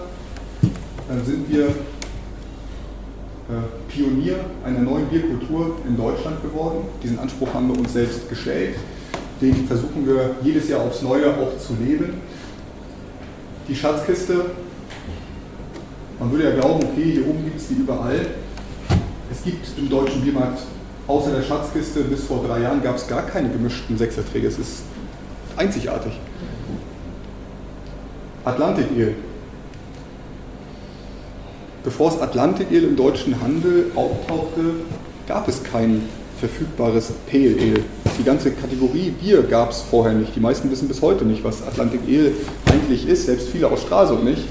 sind 1.24 1.50
wir 1.50 1.68
Pionier 3.88 4.36
einer 4.64 4.80
neuen 4.80 5.06
Bierkultur 5.06 5.76
in 5.86 5.96
Deutschland 5.96 6.42
geworden. 6.42 6.84
Diesen 7.02 7.18
Anspruch 7.18 7.54
haben 7.54 7.68
wir 7.68 7.78
uns 7.78 7.92
selbst 7.92 8.28
gestellt. 8.28 8.74
Den 9.40 9.66
versuchen 9.66 10.06
wir 10.06 10.34
jedes 10.42 10.68
Jahr 10.68 10.80
aufs 10.80 11.02
Neue 11.02 11.28
auch 11.30 11.56
zu 11.58 11.74
leben. 11.74 12.14
Die 13.68 13.74
Schatzkiste, 13.74 14.46
man 16.18 16.32
würde 16.32 16.44
ja 16.44 16.54
glauben, 16.54 16.82
okay, 16.84 17.12
hier 17.12 17.28
oben 17.28 17.44
gibt 17.44 17.60
es 17.60 17.68
die 17.68 17.74
überall. 17.74 18.26
Es 19.30 19.44
gibt 19.44 19.66
im 19.78 19.88
deutschen 19.88 20.22
Biermarkt 20.22 20.62
außer 21.06 21.30
der 21.30 21.42
Schatzkiste 21.42 22.00
bis 22.02 22.24
vor 22.24 22.44
drei 22.46 22.62
Jahren 22.62 22.82
gab 22.82 22.96
es 22.96 23.06
gar 23.06 23.22
keine 23.22 23.48
gemischten 23.48 23.96
Sechserträge. 23.96 24.48
Es 24.48 24.58
ist 24.58 24.82
einzigartig. 25.56 26.12
Atlantik 28.44 28.86
Ale. 28.94 29.14
Bevor 31.86 32.12
es 32.12 32.20
Atlantik 32.20 32.66
Ale 32.72 32.80
im 32.80 32.96
deutschen 32.96 33.40
Handel 33.40 33.92
auftauchte, 33.94 34.60
gab 35.28 35.46
es 35.46 35.62
kein 35.62 36.02
verfügbares 36.40 37.12
Pale 37.30 37.54
Ale. 37.60 37.84
Die 38.18 38.24
ganze 38.24 38.50
Kategorie 38.50 39.10
Bier 39.10 39.44
gab 39.44 39.70
es 39.70 39.82
vorher 39.82 40.12
nicht. 40.12 40.34
Die 40.34 40.40
meisten 40.40 40.68
wissen 40.68 40.88
bis 40.88 41.00
heute 41.00 41.24
nicht, 41.24 41.44
was 41.44 41.62
Atlantic 41.62 42.00
Ale 42.08 42.32
eigentlich 42.72 43.06
ist, 43.06 43.26
selbst 43.26 43.50
viele 43.50 43.68
aus 43.68 43.82
Stralsund 43.82 44.24
nicht. 44.24 44.42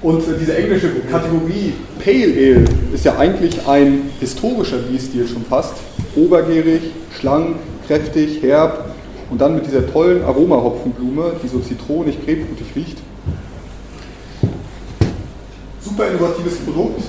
Und 0.00 0.22
diese 0.40 0.56
englische 0.56 0.88
Kategorie 1.10 1.74
Pale 2.02 2.32
Ale 2.32 2.64
ist 2.94 3.04
ja 3.04 3.18
eigentlich 3.18 3.68
ein 3.68 4.08
historischer 4.20 4.78
Bierstil 4.78 5.28
schon 5.28 5.44
fast. 5.44 5.74
Obergärig, 6.16 6.80
schlank, 7.20 7.56
kräftig, 7.86 8.40
herb 8.40 8.86
und 9.28 9.42
dann 9.42 9.54
mit 9.54 9.66
dieser 9.66 9.86
tollen 9.86 10.24
Aromahopfenblume, 10.24 11.32
die 11.42 11.48
so 11.48 11.58
zitronig, 11.58 12.24
grapefruitig 12.24 12.68
riecht. 12.74 12.96
Super 15.96 16.10
innovatives 16.10 16.56
Produkt, 16.56 17.04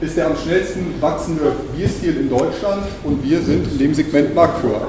ist 0.00 0.16
der 0.16 0.26
am 0.26 0.36
schnellsten 0.36 1.00
wachsende 1.00 1.52
Bierstil 1.76 2.16
in 2.16 2.28
Deutschland 2.28 2.82
und 3.04 3.22
wir 3.22 3.40
sind 3.40 3.70
in 3.70 3.78
dem 3.78 3.94
Segment 3.94 4.34
Marktführer. 4.34 4.88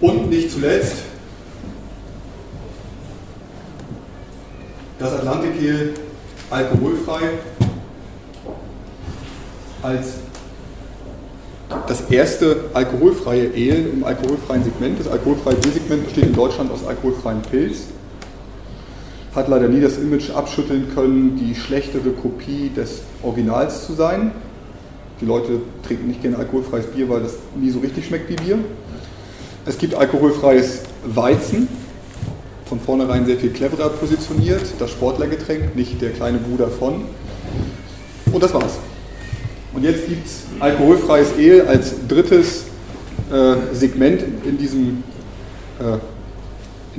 Und 0.00 0.28
nicht 0.28 0.50
zuletzt 0.50 0.96
das 4.98 5.12
Atlantic 5.12 5.52
Ale 5.60 5.90
alkoholfrei 6.50 7.28
als 9.82 10.14
das 11.86 12.10
erste 12.10 12.64
alkoholfreie 12.74 13.50
Ale 13.50 13.88
im 13.88 14.02
alkoholfreien 14.02 14.64
Segment. 14.64 14.98
Das 14.98 15.06
alkoholfreie 15.06 15.54
Biersegment 15.54 16.06
besteht 16.06 16.24
in 16.24 16.34
Deutschland 16.34 16.72
aus 16.72 16.84
alkoholfreien 16.84 17.42
Pilz. 17.42 17.82
Hat 19.34 19.48
leider 19.48 19.68
nie 19.68 19.80
das 19.80 19.98
Image 19.98 20.30
abschütteln 20.30 20.88
können, 20.94 21.36
die 21.36 21.54
schlechtere 21.54 22.10
Kopie 22.10 22.70
des 22.74 23.02
Originals 23.22 23.86
zu 23.86 23.92
sein. 23.92 24.32
Die 25.20 25.26
Leute 25.26 25.60
trinken 25.86 26.08
nicht 26.08 26.22
gerne 26.22 26.38
alkoholfreies 26.38 26.86
Bier, 26.86 27.08
weil 27.08 27.22
das 27.22 27.34
nie 27.56 27.70
so 27.70 27.80
richtig 27.80 28.06
schmeckt 28.06 28.30
wie 28.30 28.36
Bier. 28.36 28.58
Es 29.66 29.76
gibt 29.76 29.94
alkoholfreies 29.94 30.82
Weizen, 31.04 31.68
von 32.66 32.80
vornherein 32.80 33.26
sehr 33.26 33.36
viel 33.36 33.50
cleverer 33.50 33.88
positioniert, 33.90 34.62
das 34.78 34.90
Sportlergetränk, 34.90 35.74
nicht 35.74 36.00
der 36.00 36.10
kleine 36.10 36.38
Bruder 36.38 36.68
von. 36.68 37.02
Und 38.32 38.42
das 38.42 38.52
war's. 38.54 38.78
Und 39.72 39.84
jetzt 39.84 40.06
gibt 40.06 40.26
es 40.26 40.42
alkoholfreies 40.60 41.32
Ale 41.38 41.66
als 41.66 41.94
drittes 42.06 42.64
äh, 43.32 43.74
Segment 43.74 44.22
in 44.44 44.58
diesem, 44.58 45.02
äh, 45.78 45.98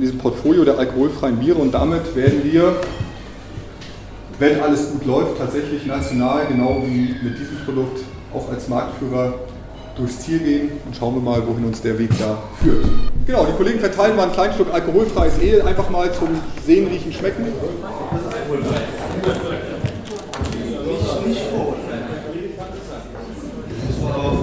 in 0.00 0.06
diesem 0.06 0.18
Portfolio 0.18 0.64
der 0.64 0.78
alkoholfreien 0.78 1.36
Biere 1.36 1.58
und 1.58 1.72
damit 1.74 2.16
werden 2.16 2.42
wir, 2.42 2.74
wenn 4.38 4.58
alles 4.62 4.92
gut 4.92 5.04
läuft, 5.04 5.36
tatsächlich 5.36 5.84
national, 5.84 6.46
genau 6.46 6.82
wie 6.86 7.14
mit 7.22 7.38
diesem 7.38 7.58
Produkt, 7.66 8.00
auch 8.32 8.50
als 8.50 8.66
Marktführer 8.68 9.34
durchs 9.98 10.20
Ziel 10.20 10.38
gehen 10.38 10.70
und 10.86 10.96
schauen 10.96 11.16
wir 11.16 11.20
mal, 11.20 11.46
wohin 11.46 11.66
uns 11.66 11.82
der 11.82 11.98
Weg 11.98 12.08
da 12.18 12.38
führt. 12.62 12.86
Genau, 13.26 13.44
die 13.44 13.52
Kollegen 13.52 13.78
verteilen 13.78 14.16
mal 14.16 14.22
einen 14.22 14.32
kleinen 14.32 14.54
Stück 14.54 14.72
alkoholfreies 14.72 15.34
Ale, 15.38 15.66
einfach 15.66 15.90
mal 15.90 16.10
zum 16.14 16.28
Sehen, 16.64 16.88
Riechen, 16.88 17.12
Schmecken. 17.12 17.44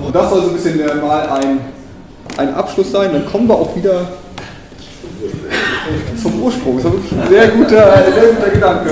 Und 0.05 0.15
das 0.15 0.29
soll 0.29 0.41
so 0.43 0.47
ein 0.49 0.53
bisschen 0.53 0.85
mal 1.01 1.29
ein, 1.29 1.59
ein 2.37 2.53
Abschluss 2.53 2.91
sein. 2.91 3.11
Dann 3.11 3.25
kommen 3.25 3.47
wir 3.47 3.55
auch 3.55 3.75
wieder 3.75 4.07
Ursprung. 6.47 6.77
Das 6.77 6.85
ist 6.85 6.93
wirklich 6.93 7.11
ein 7.19 7.29
sehr 7.29 7.47
guter, 7.49 8.03
sehr 8.13 8.33
guter 8.33 8.49
Gedanke. 8.49 8.91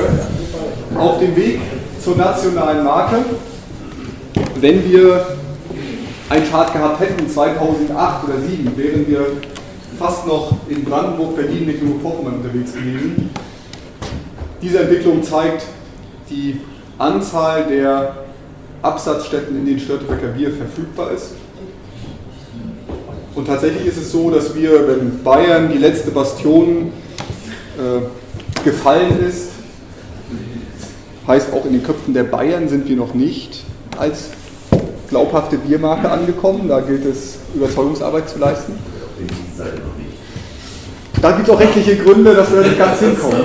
Auf 0.98 1.20
dem 1.20 1.36
Weg 1.36 1.62
zur 2.04 2.18
nationalen 2.18 2.84
Marke. 2.84 3.18
Wenn 4.60 4.90
wir 4.90 5.26
einen 6.30 6.50
Chart 6.50 6.74
gehabt 6.74 7.00
hätten 7.00 7.30
2008 7.30 8.24
oder 8.26 8.34
2007, 8.34 8.78
wären 8.78 9.08
wir 9.08 9.26
fast 9.98 10.28
noch 10.28 10.58
in 10.68 10.84
Brandenburg, 10.84 11.38
Berlin, 11.38 11.66
Mecklenburg-Vorpommern 11.66 12.36
unterwegs 12.36 12.74
gewesen. 12.74 13.30
Diese 14.62 14.80
Entwicklung 14.80 15.24
zeigt 15.24 15.66
die 16.30 16.60
Anzahl 16.98 17.66
der 17.68 18.18
Absatzstätten, 18.82 19.58
in 19.58 19.66
denen 19.66 19.80
Störtebecker 19.80 20.28
Bier 20.28 20.52
verfügbar 20.52 21.12
ist. 21.12 21.32
Und 23.34 23.48
tatsächlich 23.48 23.86
ist 23.86 23.98
es 23.98 24.12
so, 24.12 24.30
dass 24.30 24.56
wir, 24.56 24.88
wenn 24.88 25.24
Bayern 25.24 25.70
die 25.72 25.78
letzte 25.78 26.12
Bastion 26.12 26.92
äh, 27.78 28.64
gefallen 28.64 29.26
ist, 29.28 29.50
heißt 31.28 31.54
auch 31.54 31.66
in 31.66 31.74
den 31.74 31.84
Köpfen 31.84 32.14
der 32.14 32.24
Bayern 32.24 32.70
sind 32.70 32.88
wir 32.88 32.96
noch 32.96 33.14
nicht 33.14 33.64
als 33.98 34.30
glaubhafte 35.10 35.58
Biermarke 35.58 36.10
angekommen. 36.10 36.68
Da 36.68 36.82
gilt 36.82 37.06
es, 37.06 37.38
Überzeugungsarbeit 37.54 38.30
zu 38.30 38.40
leisten. 38.40 38.74
Da 41.22 41.32
gibt 41.32 41.48
es 41.48 41.54
auch 41.54 41.60
rechtliche 41.60 41.98
Gründe, 41.98 42.36
dass 42.36 42.52
wir 42.52 42.62
nicht 42.62 42.78
ganz 42.78 43.00
hinkommen. 43.00 43.42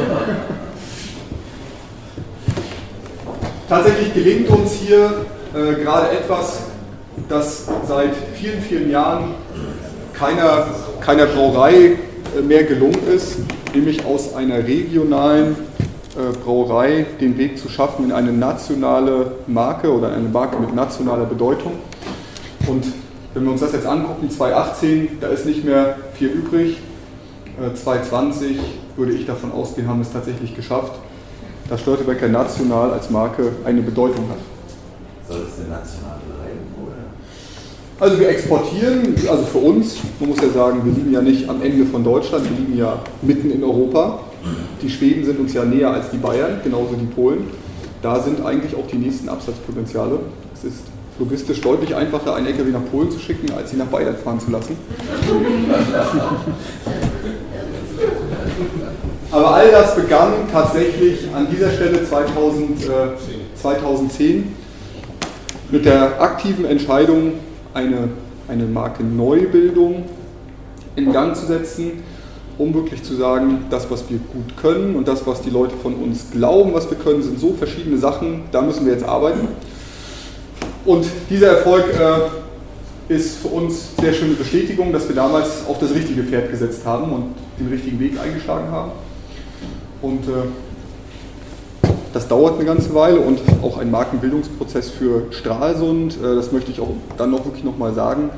Tatsächlich 3.68 4.12
gelingt 4.12 4.49
uns 4.50 4.72
hier 4.72 5.26
äh, 5.54 5.80
gerade 5.80 6.10
etwas, 6.10 6.62
das 7.28 7.66
seit 7.87 8.10
vielen, 8.34 8.60
vielen 8.60 8.90
Jahren 8.90 9.34
keiner, 10.12 10.66
keiner 11.00 11.26
Brauerei 11.26 11.75
äh, 12.37 12.42
mehr 12.42 12.64
gelungen 12.64 12.99
ist, 13.14 13.37
nämlich 13.74 14.04
aus 14.04 14.34
einer 14.34 14.58
regionalen 14.58 15.56
äh, 16.16 16.36
Brauerei 16.44 17.06
den 17.20 17.38
Weg 17.38 17.58
zu 17.58 17.68
schaffen 17.68 18.06
in 18.06 18.12
eine 18.12 18.32
nationale 18.32 19.32
Marke 19.46 19.92
oder 19.92 20.12
eine 20.12 20.28
Marke 20.28 20.58
mit 20.58 20.74
nationaler 20.74 21.26
Bedeutung. 21.26 21.72
Und 22.66 22.84
wenn 23.34 23.44
wir 23.44 23.52
uns 23.52 23.60
das 23.60 23.72
jetzt 23.72 23.86
angucken, 23.86 24.28
2018, 24.28 25.18
da 25.20 25.28
ist 25.28 25.46
nicht 25.46 25.64
mehr 25.64 25.96
viel 26.14 26.28
übrig. 26.28 26.78
2020 27.74 28.56
äh, 28.56 28.60
würde 28.96 29.12
ich 29.12 29.26
davon 29.26 29.52
ausgehen, 29.52 29.86
haben 29.86 30.00
es 30.00 30.12
tatsächlich 30.12 30.54
geschafft, 30.56 30.94
dass 31.68 31.80
Störtebecker 31.80 32.28
national 32.28 32.92
als 32.92 33.10
Marke 33.10 33.52
eine 33.64 33.82
Bedeutung 33.82 34.28
hat. 34.30 34.38
Soll 35.28 35.46
es 35.48 35.56
denn 35.56 35.68
national 35.68 36.18
bleiben? 36.26 36.74
Oder? 36.82 36.94
Also 38.00 38.19
wir 38.19 38.28
exportieren, 38.30 39.14
also 39.28 39.45
für 39.45 39.59
uns, 39.59 39.99
man 40.19 40.30
muss 40.30 40.40
ja 40.40 40.49
sagen, 40.49 40.80
wir 40.83 40.90
liegen 40.90 41.12
ja 41.12 41.21
nicht 41.21 41.47
am 41.50 41.62
Ende 41.62 41.85
von 41.85 42.02
Deutschland, 42.02 42.49
wir 42.49 42.57
liegen 42.57 42.78
ja 42.78 42.99
mitten 43.21 43.50
in 43.50 43.62
Europa. 43.62 44.21
Die 44.80 44.88
Schweden 44.88 45.26
sind 45.26 45.38
uns 45.38 45.52
ja 45.52 45.66
näher 45.66 45.90
als 45.90 46.09
die 46.09 46.16
Bayern, 46.16 46.61
genauso 46.64 46.95
die 46.95 47.04
Polen. 47.04 47.49
Da 48.00 48.19
sind 48.19 48.42
eigentlich 48.42 48.75
auch 48.75 48.87
die 48.87 48.97
nächsten 48.97 49.28
Absatzpotenziale. 49.28 50.19
Es 50.54 50.64
ist 50.64 50.85
logistisch 51.19 51.61
deutlich 51.61 51.95
einfacher, 51.95 52.35
einen 52.35 52.47
LKW 52.47 52.71
nach 52.71 52.90
Polen 52.90 53.11
zu 53.11 53.19
schicken, 53.19 53.52
als 53.52 53.71
sie 53.71 53.76
nach 53.76 53.88
Bayern 53.88 54.16
fahren 54.16 54.40
zu 54.40 54.50
lassen. 54.50 54.78
Aber 59.30 59.54
all 59.54 59.71
das 59.71 59.95
begann 59.95 60.33
tatsächlich 60.50 61.28
an 61.35 61.49
dieser 61.50 61.71
Stelle 61.71 62.02
2000, 62.02 62.83
äh, 62.83 62.87
2010 63.61 64.54
mit 65.71 65.85
der 65.85 66.19
aktiven 66.21 66.64
Entscheidung, 66.64 67.35
eine, 67.74 68.08
eine 68.48 68.64
Markenneubildung 68.64 70.04
in 70.96 71.12
Gang 71.12 71.36
zu 71.36 71.46
setzen, 71.46 72.02
um 72.58 72.74
wirklich 72.74 73.02
zu 73.02 73.14
sagen, 73.14 73.64
das, 73.70 73.90
was 73.90 74.08
wir 74.10 74.18
gut 74.18 74.56
können 74.60 74.96
und 74.96 75.08
das, 75.08 75.26
was 75.26 75.40
die 75.42 75.50
Leute 75.50 75.74
von 75.76 75.94
uns 75.94 76.30
glauben, 76.30 76.74
was 76.74 76.90
wir 76.90 76.98
können, 76.98 77.22
sind 77.22 77.40
so 77.40 77.54
verschiedene 77.54 77.96
Sachen, 77.98 78.42
da 78.52 78.60
müssen 78.60 78.84
wir 78.84 78.92
jetzt 78.92 79.04
arbeiten. 79.04 79.48
Und 80.84 81.06
dieser 81.28 81.58
Erfolg 81.58 81.86
äh, 81.98 83.14
ist 83.14 83.38
für 83.38 83.48
uns 83.48 83.96
sehr 84.00 84.12
schöne 84.12 84.34
Bestätigung, 84.34 84.92
dass 84.92 85.08
wir 85.08 85.16
damals 85.16 85.66
auf 85.66 85.78
das 85.78 85.94
richtige 85.94 86.22
Pferd 86.22 86.50
gesetzt 86.50 86.84
haben 86.84 87.12
und 87.12 87.34
den 87.58 87.68
richtigen 87.68 87.98
Weg 87.98 88.18
eingeschlagen 88.20 88.70
haben. 88.70 88.92
Und 90.02 90.26
äh, 90.28 90.46
das 92.12 92.28
dauert 92.28 92.56
eine 92.56 92.64
ganze 92.64 92.94
Weile 92.94 93.20
und 93.20 93.40
auch 93.62 93.78
ein 93.78 93.90
Markenbildungsprozess 93.90 94.90
für 94.90 95.24
Stralsund, 95.30 96.16
äh, 96.16 96.34
das 96.34 96.52
möchte 96.52 96.70
ich 96.70 96.80
auch 96.80 96.90
dann 97.16 97.30
noch 97.30 97.44
wirklich 97.44 97.64
nochmal 97.64 97.94
sagen. 97.94 98.30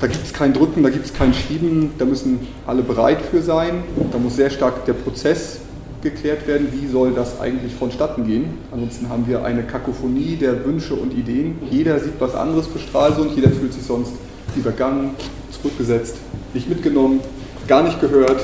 da 0.00 0.06
gibt 0.08 0.24
es 0.24 0.32
kein 0.32 0.52
Drücken, 0.52 0.82
da 0.82 0.90
gibt 0.90 1.06
es 1.06 1.14
kein 1.14 1.32
Schieben, 1.32 1.92
da 1.98 2.04
müssen 2.04 2.46
alle 2.66 2.82
bereit 2.82 3.22
für 3.22 3.40
sein. 3.40 3.84
Da 4.12 4.18
muss 4.18 4.36
sehr 4.36 4.50
stark 4.50 4.84
der 4.84 4.92
Prozess 4.92 5.60
geklärt 6.02 6.46
werden, 6.46 6.68
wie 6.72 6.86
soll 6.86 7.12
das 7.12 7.40
eigentlich 7.40 7.74
vonstatten 7.74 8.26
gehen. 8.26 8.58
Ansonsten 8.70 9.08
haben 9.08 9.26
wir 9.26 9.44
eine 9.44 9.62
Kakophonie 9.62 10.36
der 10.36 10.64
Wünsche 10.64 10.94
und 10.94 11.14
Ideen. 11.14 11.58
Jeder 11.70 11.98
sieht 11.98 12.20
was 12.20 12.34
anderes 12.34 12.66
für 12.66 12.78
Stralsund, 12.78 13.32
jeder 13.34 13.50
fühlt 13.50 13.72
sich 13.72 13.84
sonst 13.84 14.12
übergangen, 14.54 15.10
zurückgesetzt, 15.50 16.16
nicht 16.52 16.68
mitgenommen, 16.68 17.20
gar 17.66 17.82
nicht 17.82 18.00
gehört. 18.00 18.42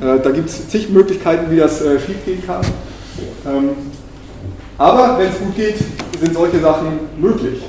Äh, 0.00 0.20
da 0.22 0.30
gibt 0.30 0.50
es 0.50 0.68
zig 0.68 0.90
Möglichkeiten, 0.90 1.50
wie 1.50 1.56
das 1.56 1.80
äh, 1.80 1.98
schiefgehen 1.98 2.44
kann. 2.46 2.60
Ähm, 3.46 3.70
aber 4.78 5.18
wenn 5.18 5.28
es 5.28 5.38
gut 5.38 5.54
geht, 5.54 5.76
sind 6.18 6.34
solche 6.34 6.60
Sachen 6.60 7.00
möglich. 7.18 7.62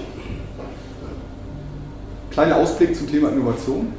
Kleiner 2.32 2.56
Ausblick 2.56 2.96
zum 2.96 3.10
Thema 3.10 3.30
Innovation. 3.30 3.92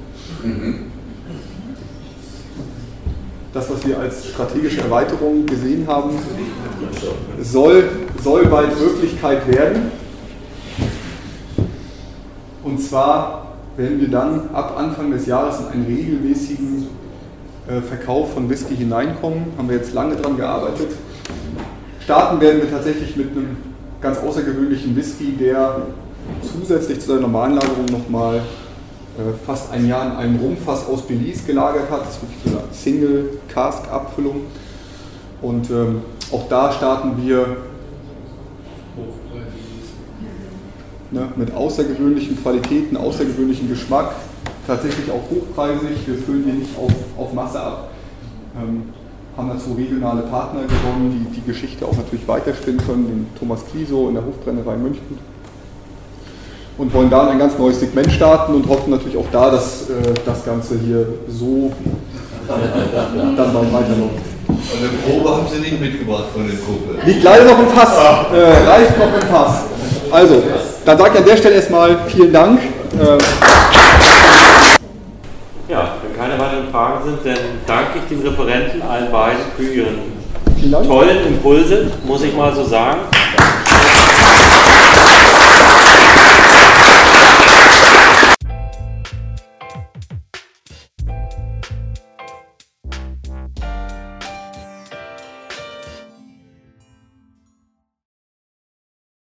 Das, 3.52 3.70
was 3.70 3.86
wir 3.86 3.98
als 3.98 4.28
strategische 4.28 4.80
Erweiterung 4.80 5.44
gesehen 5.44 5.86
haben, 5.86 6.10
soll, 7.42 7.90
soll 8.22 8.46
bald 8.46 8.78
Wirklichkeit 8.80 9.46
werden. 9.46 9.92
Und 12.64 12.80
zwar 12.80 13.56
werden 13.76 14.00
wir 14.00 14.08
dann 14.08 14.48
ab 14.54 14.76
Anfang 14.78 15.10
des 15.10 15.26
Jahres 15.26 15.60
in 15.60 15.66
einen 15.66 15.84
regelmäßigen 15.84 16.86
äh, 17.68 17.80
Verkauf 17.82 18.32
von 18.32 18.48
Whisky 18.48 18.76
hineinkommen. 18.76 19.44
Haben 19.58 19.68
wir 19.68 19.76
jetzt 19.76 19.92
lange 19.92 20.16
daran 20.16 20.36
gearbeitet. 20.38 20.92
Starten 22.12 22.42
werden 22.42 22.60
wir 22.60 22.70
tatsächlich 22.70 23.16
mit 23.16 23.30
einem 23.30 23.56
ganz 24.02 24.18
außergewöhnlichen 24.18 24.94
Whisky, 24.94 25.32
der 25.32 25.86
zusätzlich 26.42 27.00
zu 27.00 27.06
seiner 27.06 27.22
normalen 27.22 27.54
Lagerung 27.54 27.86
nochmal 27.86 28.36
äh, 28.36 29.32
fast 29.46 29.72
ein 29.72 29.88
Jahr 29.88 30.04
in 30.04 30.12
einem 30.18 30.36
Rumfass 30.36 30.86
aus 30.86 31.06
Belize 31.06 31.44
gelagert 31.46 31.90
hat. 31.90 32.02
Das 32.02 32.16
ist 32.16 32.22
wirklich 32.22 32.38
so 32.44 32.50
eine 32.50 32.68
Single-Cask-Abfüllung. 32.70 34.42
Und 35.40 35.70
ähm, 35.70 36.02
auch 36.30 36.46
da 36.50 36.70
starten 36.72 37.12
wir 37.26 37.56
ne, 41.12 41.28
mit 41.36 41.54
außergewöhnlichen 41.54 42.42
Qualitäten, 42.42 42.98
außergewöhnlichen 42.98 43.70
Geschmack, 43.70 44.16
tatsächlich 44.66 45.10
auch 45.10 45.30
hochpreisig. 45.30 46.06
Wir 46.06 46.16
füllen 46.16 46.44
hier 46.44 46.54
nicht 46.56 46.76
auf, 46.76 46.92
auf 47.16 47.32
Masse 47.32 47.58
ab. 47.58 47.88
Ähm, 48.62 48.82
haben 49.36 49.48
dazu 49.48 49.72
regionale 49.72 50.22
Partner 50.22 50.62
gewonnen, 50.62 51.26
die 51.30 51.40
die 51.40 51.46
Geschichte 51.46 51.86
auch 51.86 51.96
natürlich 51.96 52.26
weiterspinnen 52.28 52.80
können, 52.86 53.06
den 53.06 53.26
Thomas 53.38 53.60
Kliso 53.70 54.08
in 54.08 54.14
der 54.14 54.24
Hofbrennerei 54.24 54.76
München 54.76 55.18
und 56.78 56.92
wollen 56.94 57.10
da 57.10 57.28
ein 57.28 57.38
ganz 57.38 57.58
neues 57.58 57.80
Segment 57.80 58.10
starten 58.10 58.54
und 58.54 58.68
hoffen 58.68 58.90
natürlich 58.90 59.16
auch 59.16 59.30
da, 59.30 59.50
dass 59.50 59.82
äh, 59.82 60.14
das 60.24 60.44
Ganze 60.44 60.78
hier 60.78 61.06
so 61.28 61.72
dann 62.48 63.52
bald 63.52 63.72
weiterläuft. 63.72 64.32
Und 64.48 64.58
eine 64.78 64.88
Probe 65.06 65.36
haben 65.36 65.46
Sie 65.52 65.60
nicht 65.60 65.80
mitgebracht 65.80 66.24
von 66.32 66.46
den 66.46 66.58
Kumpel. 66.64 66.96
Liegt 67.06 67.22
leider 67.22 67.44
noch 67.44 67.58
im 67.58 67.68
Fass, 67.68 67.92
äh, 68.32 68.68
reicht 68.68 68.98
noch 68.98 69.14
im 69.14 69.28
Fass. 69.28 69.62
Also, 70.10 70.42
dann 70.84 70.98
sage 70.98 71.10
ich 71.14 71.18
an 71.20 71.24
der 71.24 71.36
Stelle 71.36 71.54
erstmal 71.54 71.98
vielen 72.08 72.32
Dank. 72.32 72.60
Äh, 72.60 73.18
Fragen 76.82 77.04
sind, 77.04 77.18
dann 77.24 77.44
danke 77.64 78.00
ich 78.00 78.08
den 78.08 78.26
Referenten 78.26 78.82
allen 78.82 79.12
beiden 79.12 79.38
für 79.56 79.62
ihren 79.62 79.98
tollen 80.84 81.28
Impulse, 81.28 81.92
muss 82.04 82.24
ich 82.24 82.34
mal 82.36 82.52
so 82.52 82.64
sagen. 82.64 83.02